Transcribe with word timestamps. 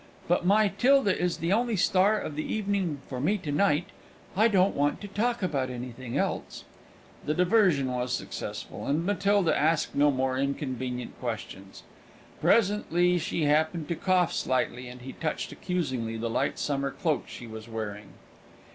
But 0.27 0.47
my 0.47 0.67
'Tilda 0.67 1.15
is 1.15 1.37
the 1.37 1.53
only 1.53 1.75
star 1.75 2.17
of 2.19 2.35
the 2.35 2.41
evening 2.43 3.01
for 3.07 3.21
me, 3.21 3.37
to 3.37 3.51
night. 3.51 3.89
I 4.35 4.47
don't 4.47 4.73
want 4.75 4.99
to 5.01 5.07
talk 5.07 5.43
about 5.43 5.69
anything 5.69 6.17
else." 6.17 6.63
The 7.27 7.35
diversion 7.35 7.85
was 7.93 8.11
successful, 8.11 8.87
and 8.87 9.05
Matilda 9.05 9.55
asked 9.55 9.93
no 9.93 10.09
more 10.09 10.39
inconvenient 10.39 11.19
questions. 11.19 11.83
Presently 12.41 13.19
she 13.19 13.43
happened 13.43 13.87
to 13.89 13.95
cough 13.95 14.33
slightly, 14.33 14.87
and 14.87 15.01
he 15.01 15.13
touched 15.13 15.51
accusingly 15.51 16.17
the 16.17 16.31
light 16.31 16.57
summer 16.57 16.89
cloak 16.89 17.27
she 17.27 17.45
was 17.45 17.69
wearing. 17.69 18.07